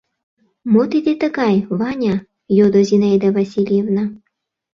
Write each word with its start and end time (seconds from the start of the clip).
—Мо 0.71 0.81
тиде 0.91 1.13
тыгай, 1.21 1.55
Ваня?— 1.79 2.15
йодо 2.57 2.79
Зинаида 2.89 3.29
Васильевна. 3.37 4.03